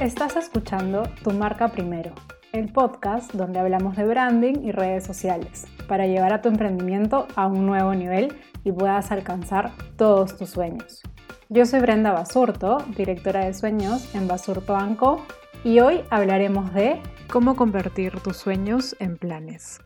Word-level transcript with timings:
Estás 0.00 0.36
escuchando 0.36 1.02
Tu 1.24 1.32
Marca 1.32 1.72
Primero, 1.72 2.12
el 2.52 2.72
podcast 2.72 3.32
donde 3.32 3.58
hablamos 3.58 3.96
de 3.96 4.04
branding 4.06 4.62
y 4.62 4.70
redes 4.70 5.02
sociales 5.02 5.66
para 5.88 6.06
llevar 6.06 6.32
a 6.32 6.40
tu 6.40 6.48
emprendimiento 6.48 7.26
a 7.34 7.48
un 7.48 7.66
nuevo 7.66 7.92
nivel 7.96 8.32
y 8.62 8.70
puedas 8.70 9.10
alcanzar 9.10 9.72
todos 9.96 10.38
tus 10.38 10.50
sueños. 10.50 11.02
Yo 11.48 11.66
soy 11.66 11.80
Brenda 11.80 12.12
Basurto, 12.12 12.78
directora 12.96 13.44
de 13.44 13.52
sueños 13.54 14.14
en 14.14 14.28
Basurto 14.28 14.74
Banco, 14.74 15.26
y 15.64 15.80
hoy 15.80 16.02
hablaremos 16.10 16.72
de 16.74 17.02
cómo 17.28 17.56
convertir 17.56 18.20
tus 18.20 18.36
sueños 18.36 18.94
en 19.00 19.18
planes. 19.18 19.80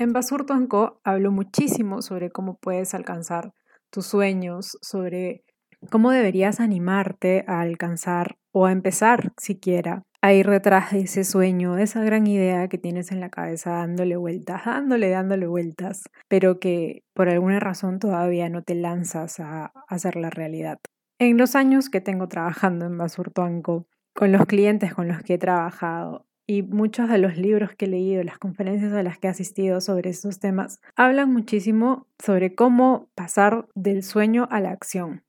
En 0.00 0.12
Basurto 0.12 0.54
Co 0.68 1.00
hablo 1.04 1.30
muchísimo 1.30 2.02
sobre 2.02 2.32
cómo 2.32 2.58
puedes 2.58 2.92
alcanzar 2.92 3.54
tus 3.90 4.06
sueños, 4.06 4.78
sobre 4.82 5.44
cómo 5.90 6.10
deberías 6.10 6.60
animarte 6.60 7.44
a 7.46 7.60
alcanzar 7.60 8.36
o 8.52 8.66
a 8.66 8.72
empezar 8.72 9.32
siquiera 9.38 10.04
a 10.22 10.32
ir 10.32 10.48
detrás 10.48 10.92
de 10.92 11.00
ese 11.00 11.24
sueño, 11.24 11.74
de 11.74 11.82
esa 11.82 12.02
gran 12.04 12.28
idea 12.28 12.68
que 12.68 12.78
tienes 12.78 13.10
en 13.10 13.20
la 13.20 13.28
cabeza 13.28 13.72
dándole 13.72 14.16
vueltas, 14.16 14.64
dándole, 14.64 15.10
dándole 15.10 15.48
vueltas, 15.48 16.04
pero 16.28 16.60
que 16.60 17.02
por 17.12 17.28
alguna 17.28 17.58
razón 17.58 17.98
todavía 17.98 18.48
no 18.48 18.62
te 18.62 18.76
lanzas 18.76 19.40
a 19.40 19.72
hacer 19.88 20.14
la 20.14 20.30
realidad. 20.30 20.78
En 21.18 21.38
los 21.38 21.56
años 21.56 21.90
que 21.90 22.00
tengo 22.00 22.28
trabajando 22.28 22.86
en 22.86 22.96
Basurtuanco, 22.96 23.86
con 24.14 24.30
los 24.30 24.46
clientes 24.46 24.94
con 24.94 25.08
los 25.08 25.22
que 25.22 25.34
he 25.34 25.38
trabajado 25.38 26.26
y 26.46 26.62
muchos 26.62 27.08
de 27.08 27.18
los 27.18 27.36
libros 27.36 27.74
que 27.74 27.86
he 27.86 27.88
leído, 27.88 28.22
las 28.22 28.38
conferencias 28.38 28.92
a 28.92 29.02
las 29.02 29.18
que 29.18 29.26
he 29.26 29.30
asistido 29.30 29.80
sobre 29.80 30.10
estos 30.10 30.38
temas, 30.38 30.80
hablan 30.94 31.32
muchísimo 31.32 32.06
sobre 32.18 32.54
cómo 32.54 33.08
pasar 33.14 33.66
del 33.74 34.02
sueño 34.04 34.46
a 34.50 34.60
la 34.60 34.70
acción. 34.70 35.22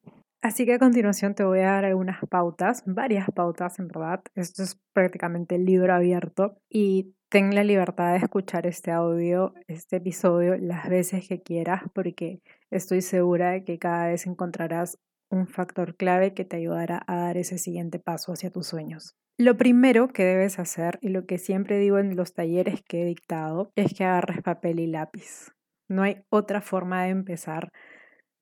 Así 0.44 0.66
que 0.66 0.74
a 0.74 0.80
continuación 0.80 1.36
te 1.36 1.46
voy 1.46 1.60
a 1.60 1.72
dar 1.72 1.86
algunas 1.86 2.20
pautas, 2.30 2.84
varias 2.86 3.32
pautas 3.34 3.80
en 3.80 3.88
verdad. 3.88 4.22
Esto 4.36 4.62
es 4.62 4.78
prácticamente 4.92 5.56
el 5.56 5.64
libro 5.64 5.94
abierto 5.94 6.58
y 6.70 7.16
ten 7.30 7.56
la 7.56 7.64
libertad 7.64 8.12
de 8.12 8.18
escuchar 8.18 8.68
este 8.68 8.92
audio, 8.92 9.54
este 9.68 9.96
episodio 9.96 10.58
las 10.58 10.90
veces 10.90 11.30
que 11.30 11.42
quieras 11.42 11.84
porque 11.94 12.42
estoy 12.72 13.02
segura 13.02 13.52
de 13.52 13.64
que 13.64 13.80
cada 13.80 14.08
vez 14.08 14.28
encontrarás 14.28 15.00
un 15.32 15.48
factor 15.48 15.96
clave 15.96 16.34
que 16.34 16.44
te 16.44 16.58
ayudará 16.58 17.02
a 17.08 17.16
dar 17.16 17.38
ese 17.38 17.58
siguiente 17.58 18.00
paso 18.00 18.34
hacia 18.34 18.52
tus 18.52 18.68
sueños. 18.68 19.16
Lo 19.38 19.56
primero 19.56 20.10
que 20.10 20.26
debes 20.26 20.60
hacer 20.60 21.00
y 21.02 21.08
lo 21.08 21.26
que 21.26 21.38
siempre 21.38 21.78
digo 21.78 22.00
en 22.00 22.18
los 22.18 22.34
talleres 22.34 22.84
que 22.84 23.04
he 23.04 23.06
dictado 23.06 23.72
es 23.78 23.94
que 23.94 24.04
agarres 24.04 24.42
papel 24.42 24.82
y 24.82 24.88
lápiz. 24.88 25.54
No 25.88 26.04
hay 26.04 26.26
otra 26.30 26.60
forma 26.60 27.04
de 27.04 27.12
empezar. 27.12 27.72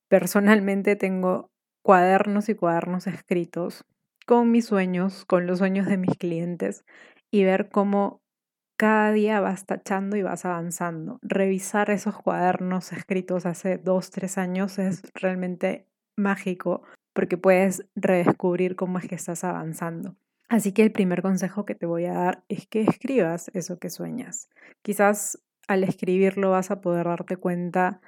Personalmente 0.08 0.96
tengo 0.96 1.51
cuadernos 1.82 2.48
y 2.48 2.54
cuadernos 2.54 3.06
escritos 3.06 3.84
con 4.26 4.50
mis 4.50 4.66
sueños, 4.66 5.24
con 5.24 5.46
los 5.46 5.58
sueños 5.58 5.86
de 5.86 5.96
mis 5.98 6.16
clientes 6.16 6.84
y 7.30 7.44
ver 7.44 7.68
cómo 7.70 8.22
cada 8.76 9.12
día 9.12 9.40
vas 9.40 9.66
tachando 9.66 10.16
y 10.16 10.22
vas 10.22 10.44
avanzando. 10.44 11.18
Revisar 11.22 11.90
esos 11.90 12.16
cuadernos 12.20 12.92
escritos 12.92 13.46
hace 13.46 13.78
dos, 13.78 14.10
tres 14.10 14.38
años 14.38 14.78
es 14.78 15.02
realmente 15.14 15.86
mágico 16.16 16.82
porque 17.12 17.36
puedes 17.36 17.84
redescubrir 17.94 18.76
cómo 18.76 18.98
es 18.98 19.06
que 19.06 19.14
estás 19.14 19.44
avanzando. 19.44 20.16
Así 20.48 20.72
que 20.72 20.82
el 20.82 20.92
primer 20.92 21.22
consejo 21.22 21.64
que 21.64 21.74
te 21.74 21.86
voy 21.86 22.06
a 22.06 22.12
dar 22.12 22.44
es 22.48 22.66
que 22.66 22.82
escribas 22.82 23.50
eso 23.54 23.78
que 23.78 23.90
sueñas. 23.90 24.48
Quizás 24.82 25.42
al 25.68 25.84
escribirlo 25.84 26.50
vas 26.50 26.70
a 26.70 26.80
poder 26.80 27.06
darte 27.06 27.36
cuenta 27.36 28.00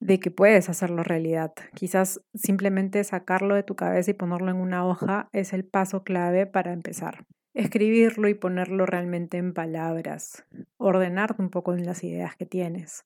de 0.00 0.18
que 0.18 0.30
puedes 0.30 0.68
hacerlo 0.68 1.02
realidad. 1.02 1.52
Quizás 1.74 2.20
simplemente 2.34 3.04
sacarlo 3.04 3.54
de 3.54 3.62
tu 3.62 3.76
cabeza 3.76 4.10
y 4.10 4.14
ponerlo 4.14 4.50
en 4.50 4.56
una 4.56 4.86
hoja 4.86 5.28
es 5.32 5.52
el 5.52 5.64
paso 5.64 6.02
clave 6.02 6.46
para 6.46 6.72
empezar. 6.72 7.26
Escribirlo 7.54 8.28
y 8.28 8.34
ponerlo 8.34 8.86
realmente 8.86 9.36
en 9.36 9.52
palabras, 9.52 10.44
ordenarte 10.78 11.42
un 11.42 11.50
poco 11.50 11.74
en 11.74 11.84
las 11.84 12.02
ideas 12.02 12.36
que 12.36 12.46
tienes. 12.46 13.04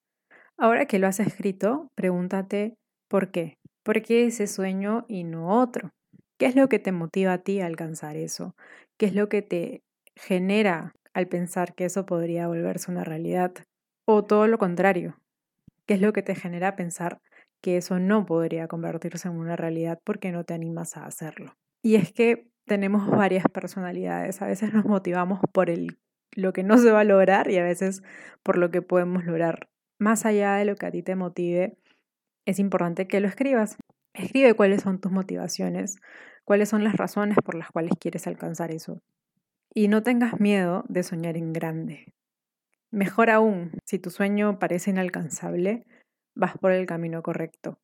Ahora 0.56 0.86
que 0.86 0.98
lo 0.98 1.08
has 1.08 1.18
escrito, 1.18 1.88
pregúntate 1.94 2.76
¿por 3.08 3.30
qué? 3.30 3.58
¿Por 3.82 4.02
qué 4.02 4.26
ese 4.26 4.46
sueño 4.46 5.04
y 5.08 5.24
no 5.24 5.60
otro? 5.60 5.90
¿Qué 6.38 6.46
es 6.46 6.56
lo 6.56 6.68
que 6.68 6.78
te 6.78 6.92
motiva 6.92 7.32
a 7.32 7.38
ti 7.38 7.60
a 7.60 7.66
alcanzar 7.66 8.16
eso? 8.16 8.54
¿Qué 8.96 9.06
es 9.06 9.14
lo 9.14 9.28
que 9.28 9.42
te 9.42 9.82
genera 10.14 10.94
al 11.12 11.26
pensar 11.26 11.74
que 11.74 11.86
eso 11.86 12.06
podría 12.06 12.46
volverse 12.46 12.90
una 12.90 13.04
realidad? 13.04 13.52
O 14.06 14.24
todo 14.24 14.46
lo 14.46 14.58
contrario, 14.58 15.16
¿Qué 15.86 15.94
es 15.94 16.00
lo 16.00 16.12
que 16.12 16.22
te 16.22 16.34
genera 16.34 16.76
pensar 16.76 17.20
que 17.60 17.76
eso 17.76 17.98
no 17.98 18.26
podría 18.26 18.68
convertirse 18.68 19.28
en 19.28 19.34
una 19.34 19.56
realidad 19.56 20.00
porque 20.04 20.32
no 20.32 20.44
te 20.44 20.54
animas 20.54 20.96
a 20.96 21.06
hacerlo? 21.06 21.56
Y 21.82 21.96
es 21.96 22.12
que 22.12 22.48
tenemos 22.66 23.08
varias 23.10 23.44
personalidades. 23.52 24.40
A 24.40 24.46
veces 24.46 24.72
nos 24.72 24.86
motivamos 24.86 25.40
por 25.52 25.68
el, 25.68 25.98
lo 26.32 26.52
que 26.52 26.62
no 26.62 26.78
se 26.78 26.90
va 26.90 27.00
a 27.00 27.04
lograr 27.04 27.50
y 27.50 27.58
a 27.58 27.64
veces 27.64 28.02
por 28.42 28.56
lo 28.56 28.70
que 28.70 28.82
podemos 28.82 29.24
lograr. 29.24 29.68
Más 29.98 30.24
allá 30.24 30.54
de 30.56 30.64
lo 30.64 30.76
que 30.76 30.86
a 30.86 30.90
ti 30.90 31.02
te 31.02 31.16
motive, 31.16 31.76
es 32.46 32.58
importante 32.58 33.06
que 33.06 33.20
lo 33.20 33.28
escribas. 33.28 33.76
Escribe 34.14 34.54
cuáles 34.54 34.82
son 34.82 35.00
tus 35.00 35.12
motivaciones, 35.12 35.96
cuáles 36.44 36.68
son 36.68 36.84
las 36.84 36.96
razones 36.96 37.36
por 37.44 37.54
las 37.54 37.70
cuales 37.70 37.92
quieres 38.00 38.26
alcanzar 38.26 38.70
eso. 38.70 39.00
Y 39.74 39.88
no 39.88 40.02
tengas 40.02 40.40
miedo 40.40 40.84
de 40.88 41.02
soñar 41.02 41.36
en 41.36 41.52
grande. 41.52 42.14
Mejor 42.94 43.28
aún, 43.28 43.72
si 43.84 43.98
tu 43.98 44.10
sueño 44.10 44.60
parece 44.60 44.90
inalcanzable, 44.90 45.84
vas 46.36 46.56
por 46.56 46.70
el 46.70 46.86
camino 46.86 47.24
correcto. 47.24 47.80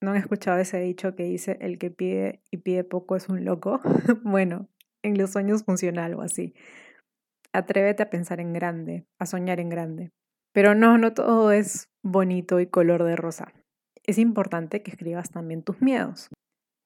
¿No 0.00 0.12
han 0.12 0.16
escuchado 0.16 0.60
ese 0.60 0.78
dicho 0.78 1.16
que 1.16 1.24
dice 1.24 1.58
el 1.60 1.76
que 1.76 1.90
pide 1.90 2.40
y 2.52 2.58
pide 2.58 2.84
poco 2.84 3.16
es 3.16 3.28
un 3.28 3.44
loco? 3.44 3.80
bueno, 4.22 4.68
en 5.02 5.18
los 5.18 5.32
sueños 5.32 5.64
funciona 5.64 6.04
algo 6.04 6.22
así. 6.22 6.54
Atrévete 7.52 8.04
a 8.04 8.10
pensar 8.10 8.38
en 8.38 8.52
grande, 8.52 9.08
a 9.18 9.26
soñar 9.26 9.58
en 9.58 9.70
grande. 9.70 10.12
Pero 10.52 10.76
no, 10.76 10.98
no 10.98 11.14
todo 11.14 11.50
es 11.50 11.88
bonito 12.04 12.60
y 12.60 12.68
color 12.68 13.02
de 13.02 13.16
rosa. 13.16 13.52
Es 14.04 14.18
importante 14.18 14.84
que 14.84 14.92
escribas 14.92 15.32
también 15.32 15.64
tus 15.64 15.82
miedos. 15.82 16.28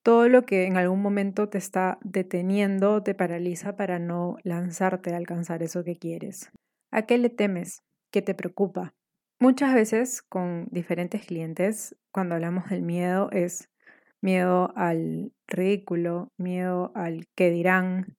Todo 0.03 0.27
lo 0.31 0.47
que 0.47 0.65
en 0.65 0.79
algún 0.79 1.03
momento 1.03 1.51
te 1.51 1.59
está 1.59 1.99
deteniendo, 2.03 3.03
te 3.03 3.15
paraliza 3.15 3.77
para 3.77 3.99
no 3.99 4.39
lanzarte 4.43 5.13
a 5.13 5.19
alcanzar 5.19 5.63
eso 5.63 5.85
que 5.85 5.97
quieres. 5.97 6.51
¿A 6.95 7.07
qué 7.07 7.17
le 7.17 7.31
temes? 7.31 7.83
¿Qué 8.11 8.21
te 8.21 8.35
preocupa? 8.35 8.93
Muchas 9.41 9.73
veces 9.73 10.21
con 10.21 10.69
diferentes 10.71 11.25
clientes, 11.25 11.97
cuando 12.13 12.35
hablamos 12.35 12.69
del 12.69 12.83
miedo, 12.83 13.31
es 13.33 13.71
miedo 14.21 14.75
al 14.77 15.33
ridículo, 15.49 16.29
miedo 16.37 16.93
al 16.95 17.27
que 17.35 17.51
dirán, 17.51 18.19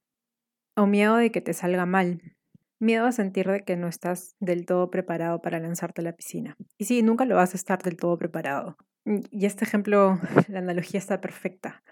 o 0.75 0.87
miedo 0.87 1.17
de 1.17 1.31
que 1.31 1.39
te 1.39 1.53
salga 1.53 1.85
mal, 1.85 2.35
miedo 2.79 3.05
a 3.05 3.11
sentir 3.11 3.47
de 3.47 3.63
que 3.63 3.77
no 3.77 3.87
estás 3.87 4.35
del 4.39 4.65
todo 4.65 4.89
preparado 4.89 5.39
para 5.39 5.59
lanzarte 5.59 6.01
a 6.01 6.05
la 6.05 6.13
piscina. 6.13 6.57
Y 6.79 6.85
sí, 6.85 7.03
nunca 7.03 7.25
lo 7.25 7.35
vas 7.35 7.53
a 7.53 7.57
estar 7.57 7.83
del 7.83 7.95
todo 7.95 8.17
preparado. 8.17 8.75
Y 9.05 9.45
este 9.45 9.65
ejemplo, 9.65 10.19
la 10.47 10.59
analogía 10.59 10.97
está 10.97 11.21
perfecta. 11.21 11.83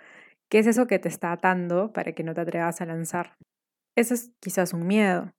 ¿Qué 0.49 0.57
es 0.57 0.65
eso 0.65 0.87
que 0.87 0.97
te 0.97 1.09
está 1.09 1.31
atando 1.31 1.93
para 1.93 2.13
que 2.13 2.23
no 2.23 2.33
te 2.33 2.41
atrevas 2.41 2.81
a 2.81 2.87
lanzar? 2.87 3.37
Ese 3.95 4.15
es 4.15 4.31
quizás 4.39 4.73
un 4.73 4.87
miedo. 4.87 5.31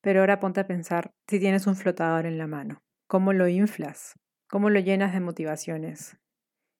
Pero 0.00 0.20
ahora 0.20 0.40
ponte 0.40 0.60
a 0.60 0.66
pensar 0.66 1.12
si 1.26 1.40
tienes 1.40 1.66
un 1.66 1.76
flotador 1.76 2.26
en 2.26 2.38
la 2.38 2.46
mano. 2.46 2.82
¿Cómo 3.06 3.32
lo 3.32 3.48
inflas? 3.48 4.14
¿Cómo 4.48 4.70
lo 4.70 4.80
llenas 4.80 5.12
de 5.12 5.20
motivaciones? 5.20 6.16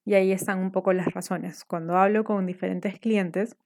Y 0.04 0.14
ahí 0.14 0.32
están 0.32 0.58
un 0.58 0.72
poco 0.72 0.92
las 0.92 1.12
razones. 1.12 1.64
Cuando 1.64 1.96
hablo 1.96 2.24
con 2.24 2.46
diferentes 2.46 2.98
clientes, 2.98 3.56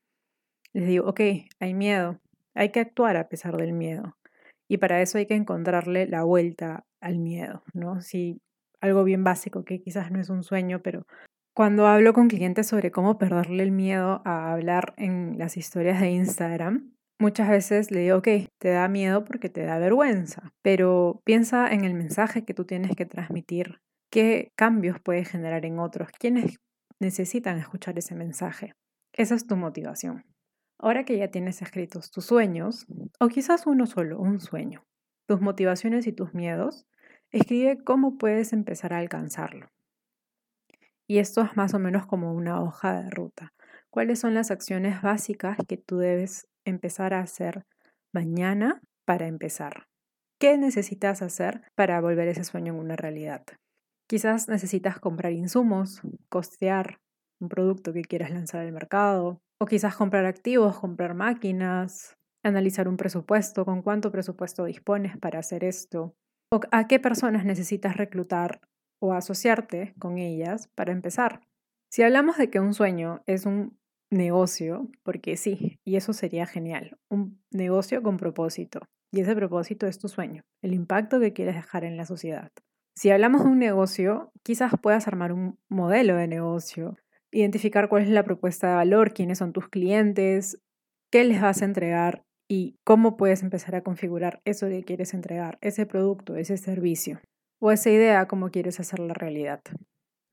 les 0.72 0.86
digo, 0.86 1.06
ok, 1.08 1.20
hay 1.60 1.74
miedo, 1.74 2.20
hay 2.54 2.70
que 2.70 2.80
actuar 2.80 3.16
a 3.16 3.28
pesar 3.28 3.56
del 3.56 3.72
miedo. 3.72 4.16
Y 4.68 4.78
para 4.78 5.02
eso 5.02 5.18
hay 5.18 5.26
que 5.26 5.34
encontrarle 5.34 6.06
la 6.06 6.24
vuelta 6.24 6.84
al 7.00 7.19
miedo, 7.19 7.62
¿no? 7.74 8.00
Si 8.00 8.40
algo 8.80 9.04
bien 9.04 9.22
básico 9.22 9.64
que 9.64 9.80
quizás 9.80 10.10
no 10.10 10.20
es 10.20 10.30
un 10.30 10.42
sueño, 10.42 10.82
pero 10.82 11.06
cuando 11.54 11.86
hablo 11.86 12.14
con 12.14 12.28
clientes 12.28 12.66
sobre 12.66 12.90
cómo 12.90 13.19
perderle 13.19 13.62
el 13.62 13.70
miedo 13.70 14.22
a 14.24 14.52
hablar 14.52 14.94
en 14.96 15.37
las 15.38 15.56
historias 15.56 16.00
de 16.00 16.10
Instagram, 16.10 16.94
Muchas 17.22 17.48
veces 17.48 17.92
le 17.92 18.00
digo, 18.00 18.16
ok, 18.16 18.26
te 18.58 18.70
da 18.70 18.88
miedo 18.88 19.24
porque 19.24 19.48
te 19.48 19.62
da 19.64 19.78
vergüenza, 19.78 20.52
pero 20.60 21.22
piensa 21.24 21.72
en 21.72 21.84
el 21.84 21.94
mensaje 21.94 22.44
que 22.44 22.52
tú 22.52 22.64
tienes 22.64 22.96
que 22.96 23.06
transmitir, 23.06 23.80
qué 24.10 24.50
cambios 24.56 24.98
puedes 24.98 25.28
generar 25.28 25.64
en 25.64 25.78
otros, 25.78 26.10
quiénes 26.19 26.58
necesitan 26.98 27.58
escuchar 27.58 27.96
ese 27.96 28.16
mensaje. 28.16 28.74
Esa 29.12 29.36
es 29.36 29.46
tu 29.46 29.54
motivación. 29.54 30.24
Ahora 30.80 31.04
que 31.04 31.16
ya 31.16 31.28
tienes 31.28 31.62
escritos 31.62 32.10
tus 32.10 32.24
sueños, 32.24 32.86
o 33.20 33.28
quizás 33.28 33.68
uno 33.68 33.86
solo, 33.86 34.18
un 34.18 34.40
sueño, 34.40 34.84
tus 35.28 35.40
motivaciones 35.40 36.08
y 36.08 36.12
tus 36.12 36.34
miedos, 36.34 36.88
escribe 37.30 37.84
cómo 37.84 38.18
puedes 38.18 38.52
empezar 38.52 38.92
a 38.94 38.98
alcanzarlo. 38.98 39.70
Y 41.06 41.18
esto 41.18 41.42
es 41.42 41.56
más 41.56 41.72
o 41.72 41.78
menos 41.78 42.04
como 42.04 42.34
una 42.34 42.60
hoja 42.60 43.00
de 43.00 43.10
ruta. 43.10 43.52
¿Cuáles 43.90 44.18
son 44.18 44.34
las 44.34 44.50
acciones 44.50 45.02
básicas 45.02 45.56
que 45.68 45.76
tú 45.76 45.98
debes 45.98 46.48
empezar 46.64 47.14
a 47.14 47.20
hacer 47.20 47.64
mañana 48.12 48.81
para 49.05 49.26
empezar? 49.26 49.87
¿Qué 50.41 50.59
necesitas 50.59 51.23
hacer 51.23 51.62
para 51.75 52.00
volver 52.00 52.29
ese 52.29 52.44
sueño 52.44 52.73
en 52.73 52.81
una 52.81 52.97
realidad? 52.97 53.44
Quizás 54.09 54.49
necesitas 54.49 54.99
comprar 54.99 55.32
insumos, 55.32 56.03
costear, 56.29 56.99
un 57.41 57.49
producto 57.49 57.93
que 57.93 58.03
quieras 58.03 58.31
lanzar 58.31 58.61
al 58.61 58.73
mercado, 58.73 59.41
o 59.61 59.67
quizás 59.67 59.97
comprar 59.97 60.26
activos, 60.26 60.79
comprar 60.79 61.14
máquinas, 61.14 62.17
analizar 62.43 62.88
un 62.88 62.97
presupuesto, 62.97 63.64
con 63.64 63.82
cuánto 63.82 64.11
presupuesto 64.11 64.64
dispones 64.64 65.17
para 65.17 65.38
hacer 65.38 65.64
esto, 65.64 66.14
o 66.50 66.61
a 66.70 66.87
qué 66.88 66.99
personas 66.99 67.44
necesitas 67.44 67.97
reclutar 67.97 68.61
o 69.00 69.12
asociarte 69.12 69.94
con 69.99 70.19
ellas 70.19 70.69
para 70.75 70.93
empezar. 70.93 71.41
Si 71.91 72.03
hablamos 72.03 72.37
de 72.37 72.50
que 72.50 72.61
un 72.61 72.75
sueño 72.75 73.23
es 73.26 73.47
un 73.47 73.79
negocio, 74.12 74.88
porque 75.03 75.37
sí, 75.37 75.81
y 75.85 75.97
eso 75.97 76.12
sería 76.12 76.47
genial, 76.47 76.99
un 77.09 77.43
negocio 77.50 78.03
con 78.03 78.17
propósito, 78.17 78.81
y 79.11 79.20
ese 79.20 79.35
propósito 79.35 79.87
es 79.87 79.99
tu 79.99 80.09
sueño, 80.09 80.43
el 80.62 80.75
impacto 80.75 81.19
que 81.20 81.32
quieres 81.32 81.55
dejar 81.55 81.85
en 81.85 81.97
la 81.97 82.06
sociedad. 82.06 82.50
Si 82.94 83.11
hablamos 83.11 83.44
de 83.44 83.50
un 83.50 83.59
negocio, 83.59 84.31
quizás 84.43 84.73
puedas 84.81 85.09
armar 85.09 85.32
un 85.32 85.59
modelo 85.69 86.17
de 86.17 86.29
negocio, 86.29 86.97
identificar 87.31 87.88
cuál 87.88 88.03
es 88.03 88.11
la 88.11 88.25
propuesta 88.25 88.69
de 88.69 88.75
valor, 88.75 89.14
quiénes 89.14 89.38
son 89.38 89.53
tus 89.53 89.69
clientes, 89.69 90.59
qué 91.11 91.25
les 91.25 91.41
vas 91.41 91.62
a 91.62 91.64
entregar 91.64 92.25
y 92.49 92.76
cómo 92.85 93.17
puedes 93.17 93.43
empezar 93.43 93.75
a 93.75 93.82
configurar 93.82 94.43
eso 94.44 94.69
que 94.69 94.82
quieres 94.82 95.14
entregar, 95.14 95.59
ese 95.62 95.87
producto, 95.87 96.37
ese 96.37 96.59
servicio 96.59 97.20
o 97.61 97.70
esa 97.70 97.91
idea, 97.91 98.26
cómo 98.26 98.50
quieres 98.50 98.79
hacerla 98.81 99.14
realidad. 99.14 99.62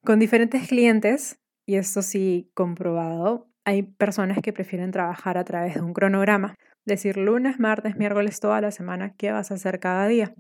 Con 0.04 0.20
diferentes 0.20 0.68
clientes, 0.68 1.40
y 1.66 1.76
esto 1.76 2.02
sí 2.02 2.50
comprobado, 2.54 3.49
hay 3.70 3.84
personas 3.84 4.40
que 4.42 4.52
prefieren 4.52 4.92
trabajar 4.92 5.38
a 5.38 5.44
través 5.44 5.76
de 5.76 5.82
un 5.82 5.94
cronograma, 5.94 6.56
decir 6.86 7.18
lunes, 7.18 7.60
martes, 7.60 7.98
miércoles, 7.98 8.40
toda 8.40 8.62
la 8.62 8.72
semana, 8.72 9.14
qué 9.16 9.32
vas 9.32 9.52
a 9.52 9.56
hacer 9.56 9.80
cada 9.80 10.08
día. 10.08 10.34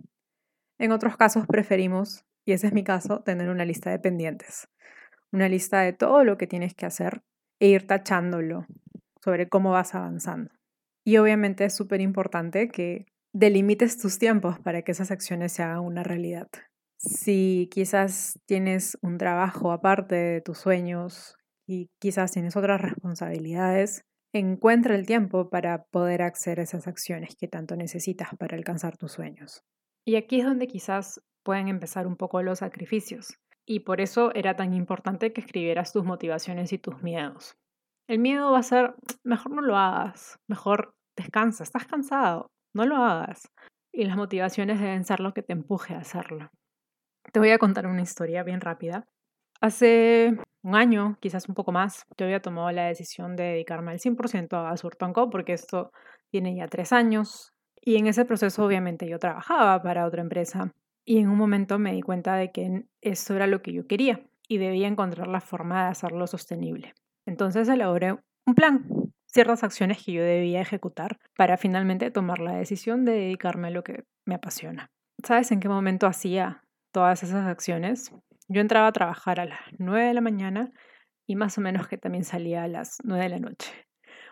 En 0.79 0.91
otros 0.91 1.15
casos 1.15 1.45
preferimos, 1.45 2.25
y 2.43 2.53
ese 2.53 2.67
es 2.67 2.73
mi 2.73 2.83
caso, 2.83 3.21
tener 3.21 3.49
una 3.49 3.65
lista 3.65 3.91
de 3.91 3.99
pendientes, 3.99 4.67
una 5.31 5.47
lista 5.47 5.81
de 5.81 5.93
todo 5.93 6.23
lo 6.23 6.37
que 6.37 6.47
tienes 6.47 6.73
que 6.73 6.87
hacer 6.87 7.21
e 7.59 7.67
ir 7.67 7.85
tachándolo 7.85 8.65
sobre 9.23 9.47
cómo 9.47 9.71
vas 9.71 9.93
avanzando. 9.93 10.51
Y 11.05 11.17
obviamente 11.17 11.65
es 11.65 11.75
súper 11.75 12.01
importante 12.01 12.69
que 12.69 13.05
delimites 13.31 13.99
tus 13.99 14.17
tiempos 14.17 14.59
para 14.59 14.81
que 14.81 14.91
esas 14.91 15.11
acciones 15.11 15.51
se 15.51 15.61
hagan 15.61 15.81
una 15.81 16.01
realidad. 16.01 16.47
Si 16.97 17.69
quizás 17.71 18.39
tienes 18.47 18.97
un 19.01 19.19
trabajo 19.19 19.71
aparte 19.71 20.15
de 20.15 20.41
tus 20.41 20.57
sueños 20.57 21.38
y 21.69 21.91
quizás 21.99 22.31
tienes 22.31 22.55
otras 22.55 22.81
responsabilidades, 22.81 24.03
encuentra 24.33 24.95
el 24.95 25.05
tiempo 25.05 25.51
para 25.51 25.83
poder 25.83 26.23
acceder 26.23 26.59
a 26.59 26.63
esas 26.63 26.87
acciones 26.87 27.35
que 27.35 27.47
tanto 27.47 27.75
necesitas 27.75 28.29
para 28.39 28.57
alcanzar 28.57 28.97
tus 28.97 29.11
sueños. 29.11 29.61
Y 30.03 30.15
aquí 30.15 30.39
es 30.39 30.47
donde 30.47 30.65
quizás 30.65 31.21
pueden 31.43 31.67
empezar 31.67 32.07
un 32.07 32.15
poco 32.15 32.41
los 32.41 32.59
sacrificios. 32.59 33.37
Y 33.67 33.81
por 33.81 34.01
eso 34.01 34.33
era 34.33 34.55
tan 34.55 34.73
importante 34.73 35.31
que 35.31 35.41
escribieras 35.41 35.93
tus 35.93 36.03
motivaciones 36.03 36.73
y 36.73 36.79
tus 36.79 37.03
miedos. 37.03 37.55
El 38.07 38.17
miedo 38.17 38.51
va 38.51 38.59
a 38.59 38.63
ser, 38.63 38.95
mejor 39.23 39.51
no 39.51 39.61
lo 39.61 39.77
hagas, 39.77 40.39
mejor 40.47 40.95
descansa, 41.15 41.63
estás 41.63 41.85
cansado, 41.85 42.47
no 42.73 42.87
lo 42.87 42.95
hagas. 42.95 43.47
Y 43.93 44.05
las 44.05 44.17
motivaciones 44.17 44.79
deben 44.79 45.05
ser 45.05 45.19
lo 45.19 45.35
que 45.35 45.43
te 45.43 45.53
empuje 45.53 45.93
a 45.93 45.99
hacerlo. 45.99 46.49
Te 47.31 47.39
voy 47.39 47.51
a 47.51 47.59
contar 47.59 47.85
una 47.85 48.01
historia 48.01 48.41
bien 48.41 48.59
rápida. 48.59 49.05
Hace 49.61 50.35
un 50.69 50.75
año, 50.75 51.17
quizás 51.19 51.49
un 51.49 51.55
poco 51.55 51.71
más, 51.71 52.05
yo 52.17 52.25
había 52.25 52.41
tomado 52.41 52.71
la 52.71 52.85
decisión 52.85 53.35
de 53.35 53.43
dedicarme 53.43 53.91
al 53.91 53.99
100% 53.99 54.71
a 54.71 54.77
Surtonco 54.77 55.29
porque 55.29 55.53
esto 55.53 55.91
tiene 56.29 56.55
ya 56.55 56.67
tres 56.67 56.93
años. 56.93 57.53
Y 57.81 57.97
en 57.97 58.07
ese 58.07 58.25
proceso 58.25 58.63
obviamente 58.63 59.07
yo 59.07 59.19
trabajaba 59.19 59.81
para 59.81 60.05
otra 60.05 60.21
empresa 60.21 60.73
y 61.05 61.17
en 61.17 61.29
un 61.29 61.37
momento 61.37 61.79
me 61.79 61.93
di 61.93 62.01
cuenta 62.01 62.35
de 62.35 62.51
que 62.51 62.85
eso 63.01 63.35
era 63.35 63.47
lo 63.47 63.61
que 63.61 63.73
yo 63.73 63.87
quería 63.87 64.21
y 64.47 64.57
debía 64.57 64.87
encontrar 64.87 65.27
la 65.27 65.41
forma 65.41 65.85
de 65.85 65.89
hacerlo 65.89 66.27
sostenible. 66.27 66.93
Entonces 67.25 67.67
elaboré 67.67 68.17
un 68.45 68.55
plan, 68.55 68.85
ciertas 69.25 69.63
acciones 69.63 70.03
que 70.03 70.11
yo 70.11 70.23
debía 70.23 70.61
ejecutar 70.61 71.17
para 71.35 71.57
finalmente 71.57 72.11
tomar 72.11 72.39
la 72.39 72.53
decisión 72.53 73.05
de 73.05 73.13
dedicarme 73.13 73.69
a 73.69 73.71
lo 73.71 73.83
que 73.83 74.03
me 74.25 74.35
apasiona. 74.35 74.91
¿Sabes 75.23 75.51
en 75.51 75.59
qué 75.59 75.69
momento 75.69 76.07
hacía 76.07 76.63
todas 76.91 77.23
esas 77.23 77.47
acciones? 77.47 78.11
Yo 78.49 78.61
entraba 78.61 78.87
a 78.87 78.91
trabajar 78.91 79.39
a 79.39 79.45
las 79.45 79.59
9 79.77 80.07
de 80.07 80.13
la 80.15 80.21
mañana 80.21 80.71
y 81.27 81.35
más 81.35 81.57
o 81.59 81.61
menos 81.61 81.87
que 81.87 81.99
también 81.99 82.23
salía 82.23 82.63
a 82.63 82.67
las 82.67 82.97
9 83.03 83.23
de 83.23 83.29
la 83.29 83.39
noche. 83.39 83.71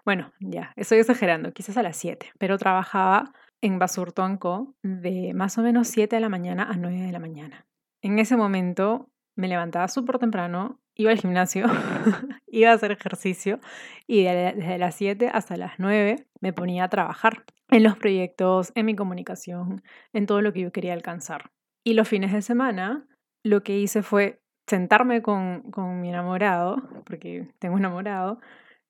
Bueno, 0.03 0.33
ya, 0.39 0.73
estoy 0.75 0.97
exagerando, 0.97 1.53
quizás 1.53 1.77
a 1.77 1.83
las 1.83 1.97
7, 1.97 2.31
pero 2.39 2.57
trabajaba 2.57 3.31
en 3.61 3.77
Basurtonco 3.77 4.75
de 4.81 5.33
más 5.35 5.59
o 5.59 5.61
menos 5.61 5.87
7 5.89 6.15
de 6.15 6.19
la 6.19 6.29
mañana 6.29 6.63
a 6.63 6.77
9 6.77 6.99
de 6.99 7.11
la 7.11 7.19
mañana. 7.19 7.67
En 8.01 8.17
ese 8.17 8.37
momento 8.37 9.11
me 9.35 9.47
levantaba 9.47 9.87
súper 9.87 10.17
temprano, 10.17 10.79
iba 10.95 11.11
al 11.11 11.19
gimnasio, 11.19 11.67
iba 12.47 12.71
a 12.71 12.73
hacer 12.73 12.91
ejercicio 12.91 13.59
y 14.07 14.23
desde 14.23 14.79
las 14.79 14.95
7 14.95 15.29
hasta 15.31 15.57
las 15.57 15.73
9 15.77 16.25
me 16.41 16.53
ponía 16.53 16.85
a 16.85 16.89
trabajar 16.89 17.43
en 17.69 17.83
los 17.83 17.97
proyectos, 17.97 18.71
en 18.73 18.87
mi 18.87 18.95
comunicación, 18.95 19.83
en 20.11 20.25
todo 20.25 20.41
lo 20.41 20.53
que 20.53 20.61
yo 20.61 20.71
quería 20.71 20.93
alcanzar. 20.93 21.51
Y 21.83 21.93
los 21.93 22.07
fines 22.07 22.33
de 22.33 22.41
semana 22.41 23.07
lo 23.47 23.63
que 23.63 23.77
hice 23.77 24.03
fue 24.03 24.41
sentarme 24.67 25.21
con, 25.21 25.71
con 25.71 26.01
mi 26.01 26.09
enamorado, 26.09 26.77
porque 27.05 27.47
tengo 27.59 27.77
enamorado, 27.77 28.39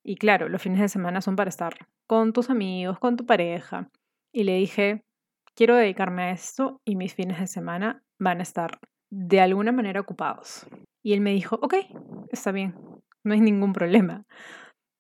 y 0.04 0.16
claro, 0.16 0.50
los 0.50 0.62
fines 0.62 0.80
de 0.80 0.90
semana 0.90 1.22
son 1.22 1.36
para 1.36 1.50
estar 1.50 1.74
con 2.08 2.32
tus 2.32 2.50
amigos, 2.50 2.98
con 2.98 3.18
tu 3.18 3.26
pareja. 3.26 3.90
Y 4.32 4.46
le 4.46 4.56
dije, 4.56 5.04
quiero 5.54 5.76
dedicarme 5.76 6.24
a 6.24 6.32
esto 6.32 6.82
y 6.86 6.96
mis 6.96 7.14
fines 7.14 7.40
de 7.40 7.48
semana 7.48 8.04
van 8.18 8.40
a 8.40 8.44
estar 8.44 8.80
de 9.10 9.42
alguna 9.42 9.72
manera 9.72 10.00
ocupados. 10.00 10.66
Y 11.04 11.14
él 11.14 11.22
me 11.22 11.32
dijo, 11.32 11.60
ok, 11.62 11.76
está 12.32 12.52
bien, 12.52 12.76
no 13.24 13.34
hay 13.34 13.42
ningún 13.42 13.74
problema. 13.74 14.26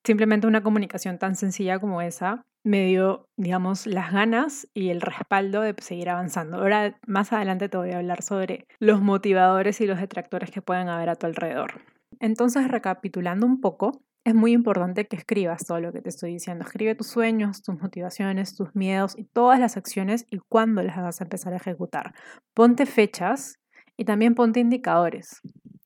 Simplemente 0.03 0.47
una 0.47 0.63
comunicación 0.63 1.19
tan 1.19 1.35
sencilla 1.35 1.79
como 1.79 2.01
esa 2.01 2.45
me 2.63 2.85
dio, 2.85 3.29
digamos, 3.38 3.88
las 3.88 4.11
ganas 4.11 4.67
y 4.73 4.89
el 4.89 5.01
respaldo 5.01 5.61
de 5.61 5.73
seguir 5.79 6.09
avanzando. 6.09 6.57
Ahora, 6.57 6.99
más 7.07 7.31
adelante 7.31 7.69
te 7.69 7.77
voy 7.77 7.91
a 7.91 7.97
hablar 7.97 8.21
sobre 8.21 8.67
los 8.79 9.01
motivadores 9.01 9.79
y 9.79 9.88
los 9.88 9.99
detractores 9.99 10.51
que 10.51 10.61
pueden 10.61 10.89
haber 10.89 11.09
a 11.09 11.15
tu 11.15 11.27
alrededor. 11.27 11.81
Entonces, 12.19 12.67
recapitulando 12.67 13.45
un 13.45 13.61
poco, 13.61 14.01
es 14.25 14.35
muy 14.35 14.51
importante 14.51 15.07
que 15.07 15.15
escribas 15.15 15.65
todo 15.65 15.79
lo 15.79 15.94
que 15.94 16.01
te 16.01 16.09
estoy 16.09 16.33
diciendo. 16.33 16.65
Escribe 16.65 16.95
tus 16.95 17.07
sueños, 17.07 17.61
tus 17.61 17.79
motivaciones, 17.79 18.55
tus 18.55 18.75
miedos 18.75 19.17
y 19.17 19.23
todas 19.23 19.57
las 19.57 19.77
acciones 19.77 20.25
y 20.29 20.39
cuándo 20.49 20.83
las 20.83 20.97
vas 20.97 21.21
a 21.21 21.23
empezar 21.23 21.53
a 21.53 21.57
ejecutar. 21.57 22.13
Ponte 22.53 22.85
fechas 22.85 23.59
y 23.95 24.03
también 24.03 24.35
ponte 24.35 24.59
indicadores. 24.59 25.39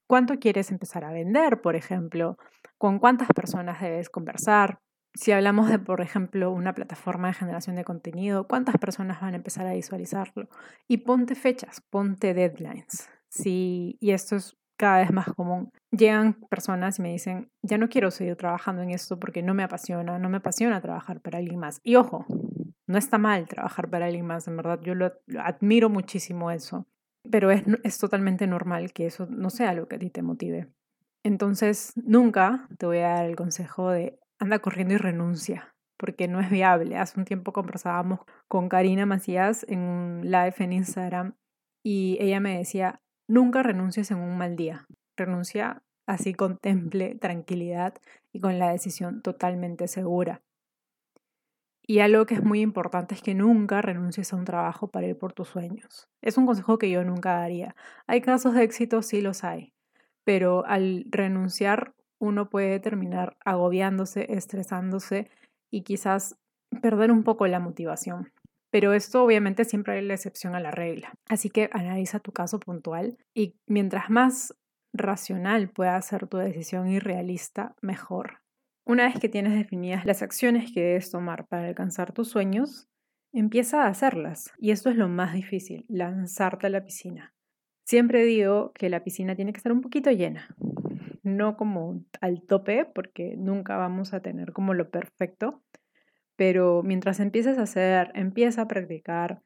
¿Cuánto 0.07 0.39
quieres 0.39 0.71
empezar 0.71 1.05
a 1.05 1.11
vender, 1.11 1.61
por 1.61 1.75
ejemplo? 1.75 2.37
¿Con 2.81 2.97
cuántas 2.97 3.27
personas 3.27 3.79
debes 3.79 4.09
conversar? 4.09 4.79
Si 5.13 5.31
hablamos 5.31 5.69
de, 5.69 5.77
por 5.77 6.01
ejemplo, 6.01 6.51
una 6.51 6.73
plataforma 6.73 7.27
de 7.27 7.35
generación 7.35 7.75
de 7.75 7.83
contenido, 7.83 8.47
¿cuántas 8.47 8.75
personas 8.79 9.21
van 9.21 9.35
a 9.35 9.37
empezar 9.37 9.67
a 9.67 9.73
visualizarlo? 9.73 10.49
Y 10.87 10.97
ponte 10.97 11.35
fechas, 11.35 11.81
ponte 11.91 12.33
deadlines. 12.33 13.07
Sí, 13.29 13.97
y 13.99 14.13
esto 14.13 14.35
es 14.35 14.57
cada 14.77 14.97
vez 14.97 15.11
más 15.11 15.27
común. 15.27 15.69
Llegan 15.91 16.33
personas 16.49 16.97
y 16.97 17.03
me 17.03 17.11
dicen, 17.11 17.51
ya 17.61 17.77
no 17.77 17.87
quiero 17.87 18.09
seguir 18.09 18.35
trabajando 18.35 18.81
en 18.81 18.89
esto 18.89 19.19
porque 19.19 19.43
no 19.43 19.53
me 19.53 19.61
apasiona, 19.61 20.17
no 20.17 20.29
me 20.29 20.37
apasiona 20.37 20.81
trabajar 20.81 21.21
para 21.21 21.37
alguien 21.37 21.59
más. 21.59 21.81
Y 21.83 21.97
ojo, 21.97 22.25
no 22.87 22.97
está 22.97 23.19
mal 23.19 23.47
trabajar 23.47 23.91
para 23.91 24.07
alguien 24.07 24.25
más, 24.25 24.47
en 24.47 24.57
verdad, 24.57 24.79
yo 24.81 24.95
lo, 24.95 25.13
admiro 25.39 25.87
muchísimo 25.91 26.49
eso, 26.49 26.87
pero 27.29 27.51
es, 27.51 27.61
es 27.83 27.99
totalmente 27.99 28.47
normal 28.47 28.91
que 28.91 29.05
eso 29.05 29.27
no 29.29 29.51
sea 29.51 29.71
lo 29.75 29.87
que 29.87 29.97
a 29.97 29.99
ti 29.99 30.09
te 30.09 30.23
motive. 30.23 30.71
Entonces, 31.23 31.93
nunca 31.95 32.67
te 32.77 32.85
voy 32.85 32.99
a 32.99 33.09
dar 33.09 33.25
el 33.25 33.35
consejo 33.35 33.91
de 33.91 34.19
anda 34.39 34.59
corriendo 34.59 34.95
y 34.95 34.97
renuncia, 34.97 35.75
porque 35.97 36.27
no 36.27 36.39
es 36.39 36.49
viable. 36.49 36.97
Hace 36.97 37.19
un 37.19 37.25
tiempo 37.25 37.53
conversábamos 37.53 38.21
con 38.47 38.69
Karina 38.69 39.05
Macías 39.05 39.65
en 39.69 39.81
un 39.81 40.21
live 40.23 40.55
en 40.57 40.73
Instagram 40.73 41.35
y 41.83 42.17
ella 42.19 42.39
me 42.39 42.57
decía, 42.57 43.01
nunca 43.27 43.61
renuncies 43.61 44.09
en 44.09 44.17
un 44.17 44.37
mal 44.37 44.55
día. 44.55 44.87
Renuncia 45.15 45.83
así 46.07 46.33
contemple 46.33 47.15
tranquilidad 47.15 47.93
y 48.33 48.39
con 48.39 48.57
la 48.57 48.71
decisión 48.71 49.21
totalmente 49.21 49.87
segura. 49.87 50.41
Y 51.85 51.99
algo 51.99 52.25
que 52.25 52.35
es 52.35 52.43
muy 52.43 52.61
importante 52.61 53.13
es 53.13 53.21
que 53.21 53.35
nunca 53.35 53.81
renuncies 53.81 54.33
a 54.33 54.37
un 54.37 54.45
trabajo 54.45 54.89
para 54.89 55.07
ir 55.07 55.17
por 55.17 55.33
tus 55.33 55.49
sueños. 55.49 56.07
Es 56.21 56.37
un 56.37 56.45
consejo 56.45 56.77
que 56.77 56.89
yo 56.89 57.03
nunca 57.03 57.33
daría. 57.33 57.75
Hay 58.07 58.21
casos 58.21 58.53
de 58.53 58.63
éxito, 58.63 59.01
sí 59.01 59.21
los 59.21 59.43
hay, 59.43 59.73
pero 60.23 60.65
al 60.65 61.05
renunciar 61.09 61.93
uno 62.19 62.49
puede 62.49 62.79
terminar 62.79 63.37
agobiándose, 63.43 64.27
estresándose 64.33 65.29
y 65.71 65.83
quizás 65.83 66.37
perder 66.81 67.11
un 67.11 67.23
poco 67.23 67.47
la 67.47 67.59
motivación. 67.59 68.31
Pero 68.71 68.93
esto 68.93 69.23
obviamente 69.23 69.65
siempre 69.65 69.95
hay 69.95 70.05
la 70.05 70.13
excepción 70.13 70.55
a 70.55 70.59
la 70.59 70.71
regla. 70.71 71.13
Así 71.27 71.49
que 71.49 71.69
analiza 71.73 72.19
tu 72.19 72.31
caso 72.31 72.59
puntual 72.59 73.17
y 73.35 73.55
mientras 73.67 74.09
más 74.09 74.55
racional 74.93 75.69
pueda 75.69 76.01
ser 76.01 76.27
tu 76.27 76.37
decisión 76.37 76.89
y 76.89 76.99
realista, 76.99 77.75
mejor. 77.81 78.39
Una 78.85 79.05
vez 79.05 79.19
que 79.19 79.29
tienes 79.29 79.53
definidas 79.53 80.05
las 80.05 80.21
acciones 80.21 80.71
que 80.73 80.81
debes 80.81 81.11
tomar 81.11 81.47
para 81.47 81.67
alcanzar 81.67 82.13
tus 82.13 82.29
sueños, 82.29 82.87
empieza 83.33 83.83
a 83.83 83.87
hacerlas. 83.87 84.51
Y 84.57 84.71
esto 84.71 84.89
es 84.89 84.95
lo 84.95 85.07
más 85.07 85.33
difícil, 85.33 85.85
lanzarte 85.87 86.67
a 86.67 86.69
la 86.69 86.83
piscina. 86.83 87.33
Siempre 87.83 88.23
digo 88.23 88.71
que 88.73 88.89
la 88.89 89.03
piscina 89.03 89.35
tiene 89.35 89.53
que 89.53 89.57
estar 89.57 89.71
un 89.71 89.81
poquito 89.81 90.11
llena, 90.11 90.55
no 91.23 91.57
como 91.57 92.03
al 92.21 92.41
tope, 92.41 92.85
porque 92.85 93.35
nunca 93.37 93.77
vamos 93.77 94.13
a 94.13 94.21
tener 94.21 94.53
como 94.53 94.73
lo 94.73 94.89
perfecto, 94.89 95.61
pero 96.35 96.83
mientras 96.83 97.19
empieces 97.19 97.57
a 97.57 97.63
hacer, 97.63 98.11
empieza 98.15 98.63
a 98.63 98.67
practicar, 98.67 99.41